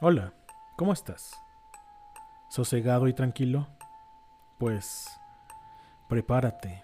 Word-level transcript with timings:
Hola, 0.00 0.32
¿cómo 0.76 0.92
estás? 0.92 1.40
¿Sosegado 2.48 3.06
y 3.06 3.14
tranquilo? 3.14 3.68
Pues 4.58 5.08
prepárate, 6.08 6.82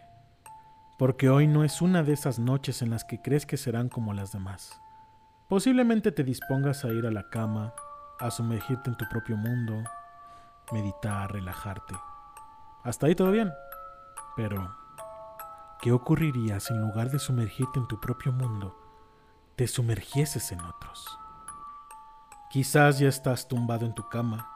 porque 0.96 1.28
hoy 1.28 1.48
no 1.48 1.64
es 1.64 1.82
una 1.82 2.04
de 2.04 2.12
esas 2.12 2.38
noches 2.38 2.82
en 2.82 2.90
las 2.90 3.04
que 3.04 3.20
crees 3.20 3.46
que 3.46 3.56
serán 3.56 3.88
como 3.88 4.14
las 4.14 4.30
demás. 4.30 4.80
Posiblemente 5.48 6.12
te 6.12 6.22
dispongas 6.22 6.84
a 6.84 6.88
ir 6.90 7.04
a 7.04 7.10
la 7.10 7.28
cama, 7.30 7.74
a 8.20 8.30
sumergirte 8.30 8.90
en 8.90 8.96
tu 8.96 9.04
propio 9.08 9.36
mundo, 9.36 9.82
meditar, 10.70 11.32
relajarte. 11.32 11.96
Hasta 12.84 13.08
ahí 13.08 13.16
todo 13.16 13.32
bien. 13.32 13.52
Pero, 14.36 14.72
¿qué 15.82 15.90
ocurriría 15.90 16.60
si 16.60 16.74
en 16.74 16.80
lugar 16.80 17.10
de 17.10 17.18
sumergirte 17.18 17.80
en 17.80 17.88
tu 17.88 18.00
propio 18.00 18.30
mundo, 18.30 18.78
te 19.56 19.66
sumergieses 19.66 20.52
en 20.52 20.60
otros? 20.60 21.18
Quizás 22.50 22.98
ya 22.98 23.08
estás 23.08 23.46
tumbado 23.46 23.86
en 23.86 23.94
tu 23.94 24.08
cama, 24.08 24.50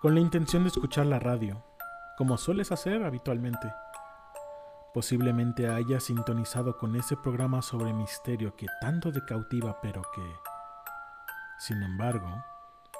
con 0.00 0.14
la 0.14 0.20
intención 0.20 0.62
de 0.62 0.68
escuchar 0.68 1.06
la 1.06 1.18
radio, 1.18 1.64
como 2.16 2.38
sueles 2.38 2.70
hacer 2.70 3.02
habitualmente. 3.02 3.74
Posiblemente 4.94 5.66
hayas 5.66 6.04
sintonizado 6.04 6.78
con 6.78 6.94
ese 6.94 7.16
programa 7.16 7.60
sobre 7.60 7.92
misterio 7.92 8.54
que 8.54 8.68
tanto 8.80 9.10
te 9.10 9.24
cautiva, 9.24 9.80
pero 9.80 10.02
que, 10.14 10.22
sin 11.58 11.82
embargo, 11.82 12.28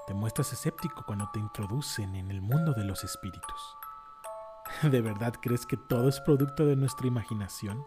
te 0.09 0.15
muestras 0.15 0.53
escéptico 0.53 1.05
cuando 1.07 1.31
te 1.33 1.39
introducen 1.39 2.17
en 2.17 2.33
el 2.33 2.43
mundo 2.43 2.73
de 2.73 2.83
los 2.83 3.05
espíritus. 3.05 3.77
¿De 4.83 5.01
verdad 5.01 5.35
crees 5.41 5.65
que 5.65 5.77
todo 5.77 6.09
es 6.09 6.21
producto 6.21 6.67
de 6.67 6.75
nuestra 6.75 7.07
imaginación? 7.07 7.85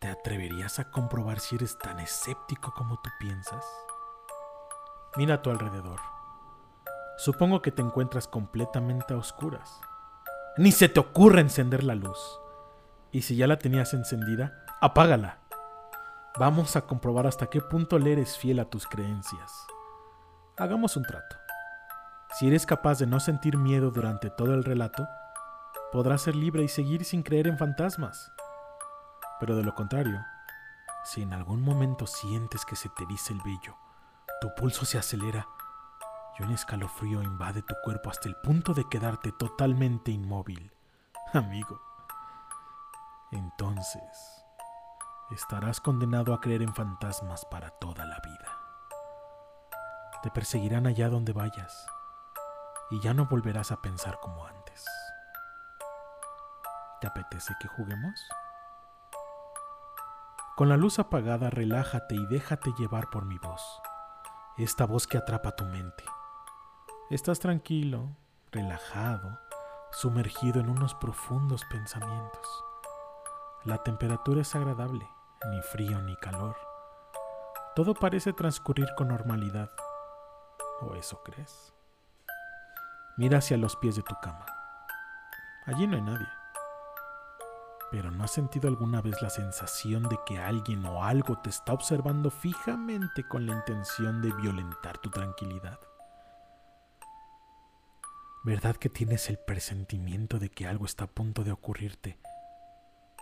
¿Te 0.00 0.08
atreverías 0.08 0.80
a 0.80 0.90
comprobar 0.90 1.38
si 1.38 1.54
eres 1.54 1.78
tan 1.78 2.00
escéptico 2.00 2.74
como 2.74 3.00
tú 3.00 3.10
piensas? 3.20 3.64
Mira 5.16 5.36
a 5.36 5.42
tu 5.42 5.50
alrededor. 5.50 6.00
Supongo 7.16 7.62
que 7.62 7.72
te 7.72 7.82
encuentras 7.82 8.28
completamente 8.28 9.14
a 9.14 9.16
oscuras. 9.16 9.80
Ni 10.56 10.70
se 10.70 10.88
te 10.88 11.00
ocurre 11.00 11.40
encender 11.40 11.82
la 11.82 11.94
luz. 11.94 12.18
Y 13.10 13.22
si 13.22 13.36
ya 13.36 13.46
la 13.46 13.58
tenías 13.58 13.94
encendida, 13.94 14.64
apágala. 14.80 15.38
Vamos 16.38 16.76
a 16.76 16.82
comprobar 16.82 17.26
hasta 17.26 17.46
qué 17.46 17.60
punto 17.60 17.98
le 17.98 18.12
eres 18.12 18.38
fiel 18.38 18.60
a 18.60 18.66
tus 18.66 18.86
creencias. 18.86 19.66
Hagamos 20.56 20.96
un 20.96 21.02
trato. 21.02 21.36
Si 22.38 22.46
eres 22.46 22.66
capaz 22.66 22.98
de 22.98 23.06
no 23.06 23.18
sentir 23.18 23.56
miedo 23.56 23.90
durante 23.90 24.30
todo 24.30 24.54
el 24.54 24.62
relato, 24.62 25.08
podrás 25.90 26.22
ser 26.22 26.36
libre 26.36 26.62
y 26.62 26.68
seguir 26.68 27.04
sin 27.04 27.22
creer 27.22 27.48
en 27.48 27.58
fantasmas. 27.58 28.30
Pero 29.40 29.56
de 29.56 29.64
lo 29.64 29.74
contrario, 29.74 30.24
si 31.04 31.22
en 31.22 31.32
algún 31.32 31.62
momento 31.62 32.06
sientes 32.06 32.64
que 32.64 32.76
se 32.76 32.88
te 32.90 33.06
dice 33.06 33.32
el 33.32 33.40
vello, 33.40 33.76
tu 34.40 34.54
pulso 34.54 34.84
se 34.84 34.98
acelera 34.98 35.48
y 36.38 36.42
un 36.42 36.52
escalofrío 36.52 37.22
invade 37.22 37.62
tu 37.62 37.74
cuerpo 37.82 38.10
hasta 38.10 38.28
el 38.28 38.36
punto 38.36 38.72
de 38.72 38.88
quedarte 38.88 39.32
totalmente 39.32 40.12
inmóvil. 40.12 40.72
Amigo, 41.32 41.80
entonces 43.32 44.44
estarás 45.30 45.80
condenado 45.80 46.32
a 46.32 46.40
creer 46.40 46.62
en 46.62 46.74
fantasmas 46.74 47.44
para 47.46 47.70
toda 47.70 48.04
la 48.04 48.20
vida. 48.20 48.58
Te 50.22 50.30
perseguirán 50.30 50.86
allá 50.86 51.08
donde 51.08 51.32
vayas 51.32 51.86
y 52.90 53.00
ya 53.00 53.14
no 53.14 53.26
volverás 53.26 53.72
a 53.72 53.82
pensar 53.82 54.20
como 54.20 54.46
antes. 54.46 54.84
¿Te 57.00 57.06
apetece 57.06 57.54
que 57.60 57.68
juguemos? 57.68 58.20
Con 60.56 60.68
la 60.68 60.76
luz 60.76 60.98
apagada, 60.98 61.50
relájate 61.50 62.16
y 62.16 62.26
déjate 62.26 62.72
llevar 62.78 63.10
por 63.10 63.24
mi 63.24 63.38
voz 63.38 63.80
esta 64.58 64.86
voz 64.86 65.06
que 65.06 65.16
atrapa 65.16 65.54
tu 65.54 65.64
mente. 65.64 66.04
Estás 67.10 67.38
tranquilo, 67.38 68.16
relajado, 68.50 69.38
sumergido 69.92 70.60
en 70.60 70.68
unos 70.68 70.94
profundos 70.96 71.64
pensamientos. 71.70 72.64
La 73.64 73.82
temperatura 73.84 74.42
es 74.42 74.54
agradable, 74.56 75.08
ni 75.50 75.62
frío 75.62 76.02
ni 76.02 76.16
calor. 76.16 76.56
Todo 77.76 77.94
parece 77.94 78.32
transcurrir 78.32 78.88
con 78.96 79.08
normalidad. 79.08 79.70
¿O 80.80 80.94
eso 80.94 81.22
crees? 81.22 81.72
Mira 83.16 83.38
hacia 83.38 83.56
los 83.56 83.76
pies 83.76 83.94
de 83.94 84.02
tu 84.02 84.16
cama. 84.20 84.46
Allí 85.66 85.86
no 85.86 85.96
hay 85.96 86.02
nadie. 86.02 86.37
Pero 87.90 88.10
¿no 88.10 88.24
has 88.24 88.32
sentido 88.32 88.68
alguna 88.68 89.00
vez 89.00 89.22
la 89.22 89.30
sensación 89.30 90.08
de 90.08 90.18
que 90.26 90.38
alguien 90.38 90.84
o 90.84 91.04
algo 91.04 91.38
te 91.38 91.48
está 91.48 91.72
observando 91.72 92.30
fijamente 92.30 93.26
con 93.26 93.46
la 93.46 93.54
intención 93.54 94.20
de 94.20 94.30
violentar 94.32 94.98
tu 94.98 95.10
tranquilidad? 95.10 95.78
¿Verdad 98.44 98.76
que 98.76 98.88
tienes 98.88 99.30
el 99.30 99.38
presentimiento 99.38 100.38
de 100.38 100.50
que 100.50 100.66
algo 100.66 100.84
está 100.84 101.04
a 101.04 101.08
punto 101.08 101.44
de 101.44 101.52
ocurrirte 101.52 102.18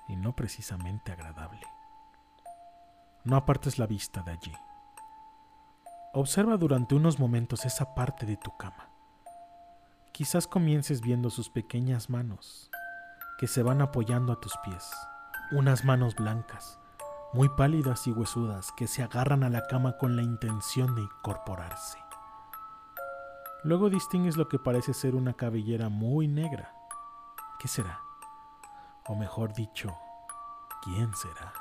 y 0.09 0.17
no 0.17 0.35
precisamente 0.35 1.13
agradable? 1.13 1.63
No 3.25 3.37
apartes 3.37 3.79
la 3.79 3.87
vista 3.87 4.23
de 4.23 4.33
allí. 4.33 4.53
Observa 6.13 6.57
durante 6.57 6.95
unos 6.95 7.19
momentos 7.19 7.65
esa 7.65 7.95
parte 7.95 8.27
de 8.27 8.37
tu 8.37 8.57
cama. 8.57 8.91
Quizás 10.13 10.47
comiences 10.47 11.01
viendo 11.01 11.31
sus 11.31 11.51
pequeñas 11.51 12.09
manos, 12.09 12.71
que 13.39 13.47
se 13.47 13.63
van 13.63 13.83
apoyando 13.83 14.33
a 14.33 14.41
tus 14.41 14.57
pies. 14.65 14.91
Unas 15.53 15.85
manos 15.85 16.15
blancas, 16.15 16.79
muy 17.33 17.49
pálidas 17.51 18.07
y 18.07 18.13
huesudas, 18.13 18.73
que 18.77 18.87
se 18.87 19.03
agarran 19.03 19.45
a 19.45 19.51
la 19.51 19.67
cama 19.67 19.99
con 19.99 20.17
la 20.17 20.23
intención 20.23 20.95
de 20.95 21.03
incorporarse. 21.03 21.99
Luego 23.63 23.91
distingues 23.91 24.37
lo 24.37 24.49
que 24.49 24.59
parece 24.59 24.95
ser 24.95 25.15
una 25.15 25.35
cabellera 25.35 25.89
muy 25.89 26.29
negra. 26.29 26.73
¿Qué 27.59 27.69
será? 27.69 28.01
O 29.07 29.15
mejor 29.15 29.53
dicho, 29.53 29.93
¿quién 30.83 31.15
será? 31.15 31.53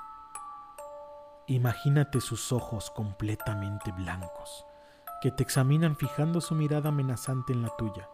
Imagínate 1.48 2.22
sus 2.22 2.52
ojos 2.52 2.90
completamente 2.90 3.92
blancos, 3.92 4.66
que 5.22 5.32
te 5.32 5.44
examinan 5.44 5.96
fijando 5.96 6.42
su 6.42 6.56
mirada 6.56 6.90
amenazante 6.90 7.54
en 7.54 7.62
la 7.62 7.70
tuya, 7.78 8.10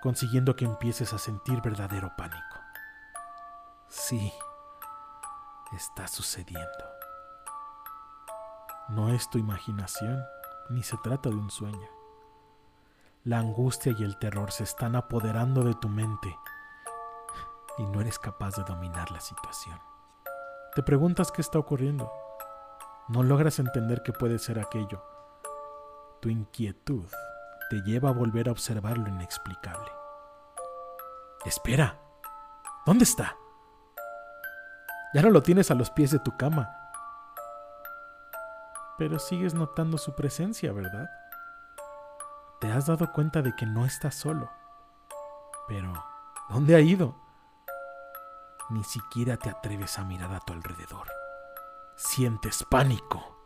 consiguiendo 0.00 0.54
que 0.54 0.64
empieces 0.64 1.12
a 1.12 1.18
sentir 1.18 1.60
verdadero 1.60 2.12
pánico. 2.16 2.51
Sí, 4.12 4.30
está 5.72 6.06
sucediendo. 6.06 6.84
No 8.90 9.08
es 9.08 9.30
tu 9.30 9.38
imaginación, 9.38 10.22
ni 10.68 10.82
se 10.82 10.98
trata 10.98 11.30
de 11.30 11.36
un 11.36 11.50
sueño. 11.50 11.88
La 13.24 13.38
angustia 13.38 13.94
y 13.98 14.04
el 14.04 14.18
terror 14.18 14.52
se 14.52 14.64
están 14.64 14.96
apoderando 14.96 15.64
de 15.64 15.72
tu 15.76 15.88
mente 15.88 16.38
y 17.78 17.86
no 17.86 18.02
eres 18.02 18.18
capaz 18.18 18.54
de 18.56 18.64
dominar 18.64 19.10
la 19.10 19.20
situación. 19.22 19.80
Te 20.74 20.82
preguntas 20.82 21.32
qué 21.32 21.40
está 21.40 21.58
ocurriendo. 21.58 22.12
No 23.08 23.22
logras 23.22 23.60
entender 23.60 24.02
qué 24.02 24.12
puede 24.12 24.38
ser 24.38 24.58
aquello. 24.58 25.02
Tu 26.20 26.28
inquietud 26.28 27.06
te 27.70 27.80
lleva 27.80 28.10
a 28.10 28.12
volver 28.12 28.50
a 28.50 28.52
observar 28.52 28.98
lo 28.98 29.08
inexplicable. 29.08 29.90
Espera, 31.46 31.98
¿dónde 32.84 33.04
está? 33.04 33.38
Ya 35.14 35.20
no 35.20 35.30
lo 35.30 35.42
tienes 35.42 35.70
a 35.70 35.74
los 35.74 35.90
pies 35.90 36.10
de 36.10 36.18
tu 36.18 36.36
cama. 36.36 36.74
Pero 38.96 39.18
sigues 39.18 39.52
notando 39.52 39.98
su 39.98 40.14
presencia, 40.14 40.72
¿verdad? 40.72 41.10
Te 42.60 42.72
has 42.72 42.86
dado 42.86 43.12
cuenta 43.12 43.42
de 43.42 43.54
que 43.54 43.66
no 43.66 43.84
estás 43.84 44.14
solo. 44.14 44.50
Pero, 45.68 45.92
¿dónde 46.48 46.76
ha 46.76 46.80
ido? 46.80 47.14
Ni 48.70 48.84
siquiera 48.84 49.36
te 49.36 49.50
atreves 49.50 49.98
a 49.98 50.04
mirar 50.04 50.32
a 50.32 50.40
tu 50.40 50.54
alrededor. 50.54 51.06
Sientes 51.96 52.64
pánico. 52.70 53.36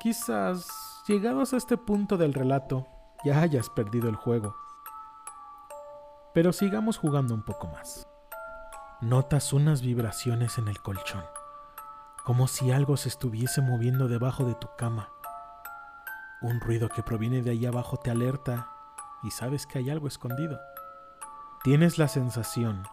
Quizás, 0.00 0.66
llegados 1.06 1.52
a 1.52 1.58
este 1.58 1.76
punto 1.76 2.16
del 2.16 2.32
relato, 2.32 2.86
ya 3.22 3.40
hayas 3.40 3.68
perdido 3.68 4.08
el 4.08 4.16
juego. 4.16 4.56
Pero 6.32 6.52
sigamos 6.52 6.96
jugando 6.96 7.34
un 7.34 7.44
poco 7.44 7.66
más 7.66 8.08
notas 9.02 9.52
unas 9.52 9.82
vibraciones 9.82 10.58
en 10.58 10.68
el 10.68 10.80
colchón, 10.80 11.24
como 12.24 12.46
si 12.46 12.70
algo 12.70 12.96
se 12.96 13.08
estuviese 13.08 13.60
moviendo 13.60 14.06
debajo 14.06 14.44
de 14.44 14.54
tu 14.54 14.68
cama. 14.78 15.08
Un 16.40 16.60
ruido 16.60 16.88
que 16.88 17.02
proviene 17.02 17.42
de 17.42 17.50
ahí 17.50 17.66
abajo 17.66 17.96
te 17.96 18.12
alerta 18.12 18.70
y 19.24 19.32
sabes 19.32 19.66
que 19.66 19.78
hay 19.78 19.90
algo 19.90 20.06
escondido. 20.06 20.60
Tienes 21.64 21.98
la 21.98 22.06
sensación 22.06 22.84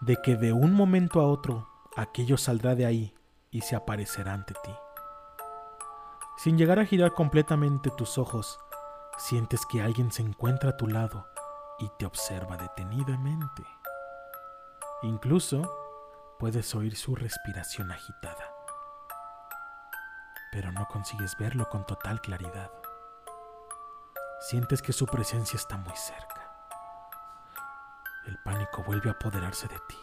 de 0.00 0.16
que 0.20 0.34
de 0.34 0.52
un 0.52 0.74
momento 0.74 1.20
a 1.20 1.28
otro 1.28 1.68
aquello 1.96 2.36
saldrá 2.36 2.74
de 2.74 2.86
ahí 2.86 3.14
y 3.52 3.60
se 3.60 3.76
aparecerá 3.76 4.34
ante 4.34 4.54
ti. 4.64 4.74
Sin 6.38 6.58
llegar 6.58 6.80
a 6.80 6.86
girar 6.86 7.12
completamente 7.12 7.90
tus 7.96 8.18
ojos, 8.18 8.58
sientes 9.16 9.64
que 9.64 9.80
alguien 9.80 10.10
se 10.10 10.22
encuentra 10.22 10.70
a 10.70 10.76
tu 10.76 10.88
lado 10.88 11.24
y 11.78 11.88
te 11.98 12.04
observa 12.04 12.56
detenidamente. 12.56 13.62
Incluso 15.02 15.70
puedes 16.38 16.74
oír 16.74 16.96
su 16.96 17.14
respiración 17.14 17.92
agitada, 17.92 18.50
pero 20.50 20.72
no 20.72 20.88
consigues 20.88 21.36
verlo 21.38 21.68
con 21.68 21.84
total 21.84 22.22
claridad. 22.22 22.70
Sientes 24.40 24.80
que 24.80 24.94
su 24.94 25.04
presencia 25.04 25.58
está 25.58 25.76
muy 25.76 25.94
cerca. 25.94 26.50
El 28.26 28.38
pánico 28.38 28.84
vuelve 28.84 29.10
a 29.10 29.12
apoderarse 29.12 29.68
de 29.68 29.78
ti. 29.86 29.98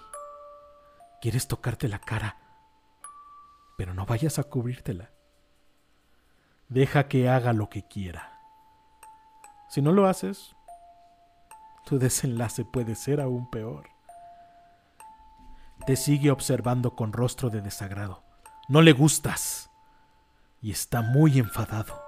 Quieres 1.22 1.48
tocarte 1.48 1.88
la 1.88 2.00
cara, 2.00 2.38
pero 3.78 3.96
no 3.96 4.06
vayas 4.06 4.38
a 4.38 4.44
cubrírtela. 4.44 5.10
Deja 6.70 7.08
que 7.08 7.30
haga 7.30 7.52
lo 7.52 7.68
que 7.68 7.88
quiera. 7.88 8.40
Si 9.70 9.82
no 9.82 9.92
lo 9.92 10.06
haces, 10.06 10.56
tu 11.84 11.98
desenlace 11.98 12.64
puede 12.64 12.94
ser 12.94 13.20
aún 13.20 13.50
peor. 13.50 13.93
Te 15.86 15.98
sigue 15.98 16.32
observando 16.32 16.96
con 16.96 17.12
rostro 17.12 17.50
de 17.50 17.60
desagrado. 17.60 18.24
No 18.70 18.82
le 18.82 18.94
gustas 18.94 19.70
y 20.62 20.72
está 20.72 21.02
muy 21.02 21.40
enfadado. 21.40 22.02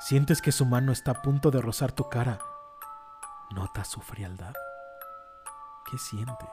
Sientes 0.00 0.42
que 0.42 0.50
su 0.50 0.66
mano 0.66 0.90
está 0.90 1.12
a 1.12 1.22
punto 1.22 1.52
de 1.52 1.60
rozar 1.60 1.92
tu 1.92 2.08
cara. 2.08 2.40
¿Notas 3.52 3.86
su 3.86 4.00
frialdad? 4.00 4.54
¿Qué 5.88 5.98
sientes? 5.98 6.48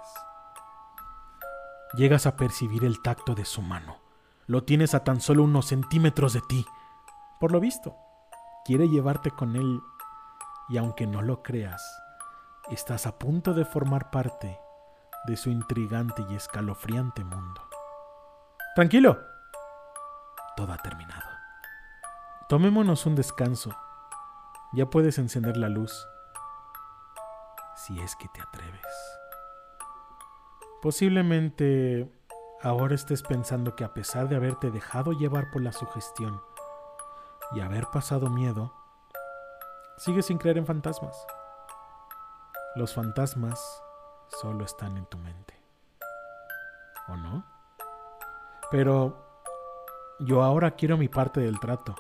Llegas 1.96 2.28
a 2.28 2.36
percibir 2.36 2.86
el 2.86 3.02
tacto 3.02 3.34
de 3.34 3.46
su 3.46 3.64
mano. 3.64 3.98
Lo 4.46 4.64
tienes 4.64 4.94
a 4.94 5.04
tan 5.04 5.22
solo 5.22 5.42
unos 5.42 5.66
centímetros 5.66 6.34
de 6.34 6.42
ti. 6.42 6.68
Por 7.40 7.52
lo 7.52 7.60
visto, 7.60 7.96
quiere 8.64 8.90
llevarte 8.90 9.32
con 9.32 9.56
él 9.56 9.82
y 10.70 10.78
aunque 10.78 11.08
no 11.08 11.24
lo 11.24 11.42
creas, 11.42 11.84
estás 12.70 13.08
a 13.08 13.18
punto 13.18 13.56
de 13.56 13.66
formar 13.66 14.12
parte 14.12 14.60
de 15.28 15.38
su 15.38 15.50
intrigante 15.50 16.26
y 16.30 16.36
escalofriante 16.36 17.24
mundo. 17.24 17.62
Tranquilo. 18.76 19.20
Todo 20.56 20.74
ha 20.74 20.78
terminado. 20.78 21.28
Tomémonos 22.48 23.06
un 23.06 23.16
descanso. 23.16 23.76
Ya 24.74 24.90
puedes 24.90 25.18
encender 25.18 25.58
la 25.58 25.70
luz. 25.70 26.08
Si 27.76 28.00
es 28.00 28.16
que 28.16 28.28
te 28.28 28.42
atreves. 28.42 28.82
Posiblemente 30.82 32.12
ahora 32.62 32.96
estés 32.96 33.24
pensando 33.24 33.76
que 33.76 33.84
a 33.84 33.94
pesar 33.94 34.30
de 34.30 34.36
haberte 34.36 34.72
dejado 34.72 35.14
llevar 35.14 35.50
por 35.52 35.62
la 35.62 35.72
sugestión 35.72 36.42
y 37.54 37.62
haber 37.62 37.88
pasado 37.88 38.30
miedo, 38.30 38.74
sigues 39.98 40.28
sin 40.28 40.38
creer 40.38 40.58
en 40.58 40.66
fantasmas. 40.66 41.26
Los 42.76 42.94
fantasmas 42.94 43.85
solo 44.30 44.66
están 44.66 44.98
en 44.98 45.06
tu 45.06 45.18
mente. 45.18 45.60
¿O 47.08 47.16
no? 47.16 47.46
Pero 48.72 49.26
yo 50.20 50.44
ahora 50.44 50.72
quiero 50.72 50.98
mi 50.98 51.08
parte 51.08 51.40
del 51.40 51.60
trato. 51.60 51.96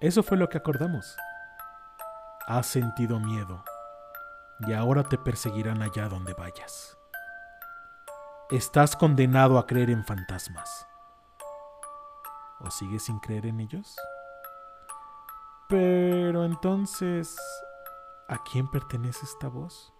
Eso 0.00 0.22
fue 0.22 0.36
lo 0.36 0.48
que 0.48 0.58
acordamos. 0.58 1.16
Has 2.46 2.66
sentido 2.66 3.18
miedo 3.18 3.64
y 4.60 4.72
ahora 4.72 5.02
te 5.02 5.18
perseguirán 5.18 5.82
allá 5.82 6.08
donde 6.08 6.34
vayas. 6.34 6.96
Estás 8.50 8.94
condenado 8.94 9.58
a 9.58 9.66
creer 9.66 9.90
en 9.90 10.04
fantasmas. 10.04 10.86
¿O 12.60 12.70
sigues 12.70 13.04
sin 13.04 13.18
creer 13.18 13.46
en 13.46 13.60
ellos? 13.60 13.96
Pero 15.68 16.44
entonces, 16.44 17.36
¿a 18.28 18.38
quién 18.44 18.70
pertenece 18.70 19.24
esta 19.24 19.48
voz 19.48 19.95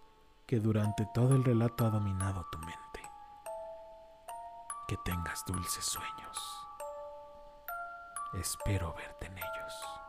que 0.47 0.61
durante 0.61 1.05
todo 1.13 1.35
el 1.35 1.45
relato 1.45 1.85
ha 1.85 1.91
dominado 1.91 2.47
tu 2.53 2.59
mente? 2.59 3.03
Que 4.87 4.97
tengas 5.05 5.45
dulces 5.45 5.85
sueños. 5.85 6.39
Espero 8.35 8.95
verte 8.95 9.27
en 9.27 9.39
ellos. 9.39 10.06